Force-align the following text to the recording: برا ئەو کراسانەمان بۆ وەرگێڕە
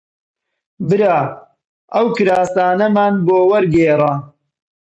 برا 0.87 1.15
ئەو 1.93 2.05
کراسانەمان 2.15 3.13
بۆ 3.25 3.37
وەرگێڕە 3.51 4.13